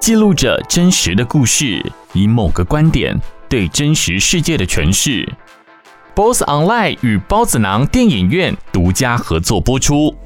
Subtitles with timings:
[0.00, 3.14] 记录着真实的故事，以某个观点
[3.50, 5.30] 对真实世界的诠释。
[6.14, 10.16] BOSS Online 与包子囊电影院独家合作播出。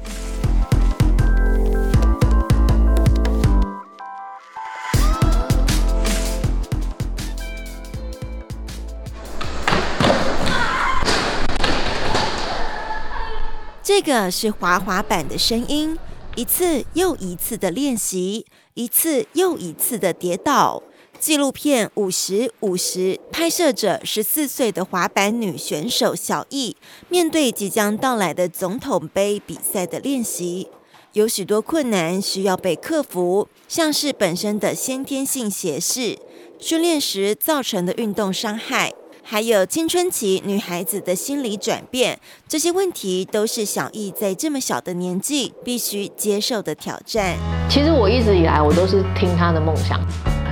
[13.83, 15.97] 这个是滑滑板的声音，
[16.35, 20.83] 一次又一次的练习，一次又一次的跌倒。
[21.17, 26.75] 纪录片五十五十拍摄者十四岁的滑板女选手小艺，
[27.07, 30.67] 面对即将到来的总统杯比赛的练习，
[31.13, 36.19] 有许多困难需要被克服，像是本身的先天性斜视、
[36.59, 38.93] 训练时造成的运动伤害。
[39.27, 47.35] 还有青春期女孩子的心理转变，这些问题都是小易在这么小的年纪必须接受的挑战。
[47.67, 49.99] 其实我一直以来我都是听她的梦想，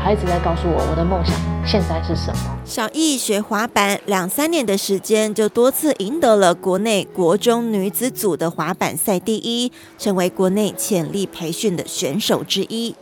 [0.03, 2.57] 他一直在告诉我我的梦想现在是什么。
[2.65, 12.95] 小易学滑板两三年的时间，就多次赢得了国内国中女子组的滑板赛第一，成为国内潜力培训的选手之一。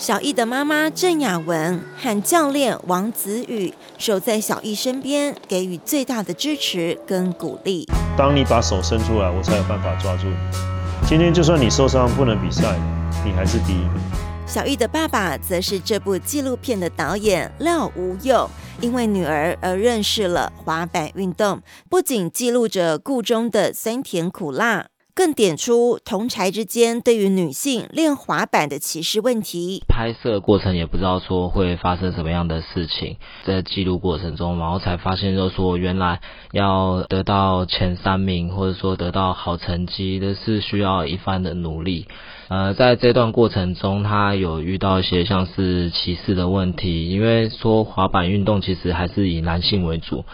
[0.00, 7.86] 小易的妈妈郑雅文和教练王子宇守在小易身边，给予最大的支持跟鼓励。
[8.16, 10.36] 当你把手伸出来，我才有办法抓住你。
[11.06, 12.74] 今天就算你受伤不能比赛，
[13.26, 13.92] 你还是第一名。
[14.46, 18.48] 小艺的爸爸则是这部纪录片的导演廖无佑，
[18.80, 24.86] 因为女儿而认识了滑板运动，不仅记录着故中的酸甜苦辣。
[25.14, 29.82] 更点出同侪之间对于女性练滑板的歧视问题。
[29.88, 36.20] 拍摄过程也不知道说会发生什么样的事情，在记录过程中，然后才发现就说原来
[36.52, 42.06] 要得到前三名或者说得到好成绩的是需要一番的努力。
[42.48, 50.24] 呃，在这段过程中，他有遇到一些像是歧视的问题，因为说滑板运动其实还是以男性为主。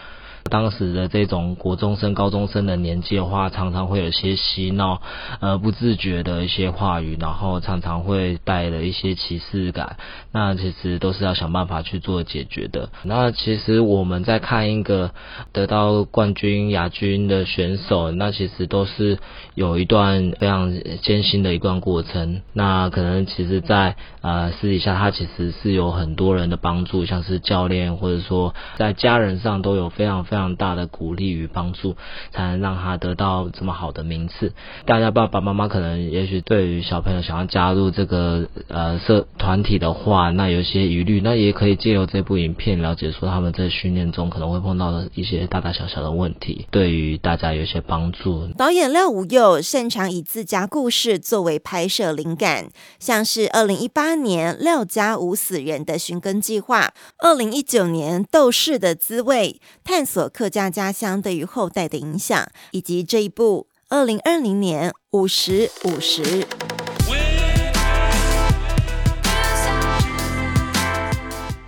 [0.47, 5.01] 当时的这种国中生、高中生的年纪的话，常常会有些嬉闹，
[5.41, 9.97] 呃，不自觉的一些话语，然后常常会带了一些歧视感。
[10.31, 12.89] 那其实都是要想办法去做解决的。
[13.03, 15.11] 那其实我们在看一个
[15.51, 19.19] 得到冠军、亚军的选手，那其实都是
[19.53, 22.41] 有一段非常艰辛的一段过程。
[22.53, 30.36] 那可能其实在呃私底下，他其实是有很多人的帮助，像是教练，或者说在家人上都有非常非。
[30.37, 31.95] 非常大的鼓励与帮助，
[32.31, 34.53] 才能让他得到这么好的名次。
[34.85, 48.47] 大家爸爸妈妈可能也许对于小朋友想要加入这个呃社团体的话，那有些疑虑，那也可以借由这部影片了解说他们在训练中可能会碰到的一些大大小小的问题，对于大家有些帮助。
[48.55, 60.26] 导演廖无佑擅长以自家故事作为拍摄灵感，像是二零一八年《廖家无死人》的寻根计划，二零一九年《斗士的滋味》探索。
[60.29, 66.45] 客家家乡对于后代的影响，以及这一部二零二零年五十五十。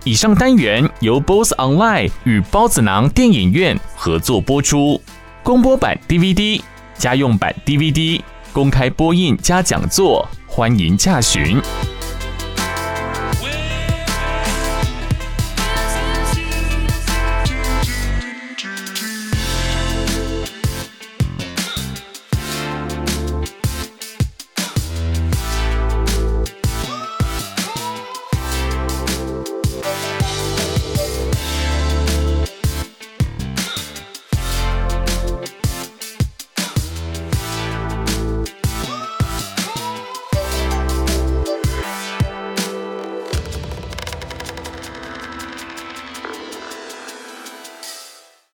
[0.04, 5.00] 以上单元由 BOSS Online 与包子囊电影院合作播出，
[5.42, 6.60] 公播版 DVD、
[6.96, 8.20] 家用版 DVD、
[8.52, 11.60] 公开播映加讲座，欢迎洽询。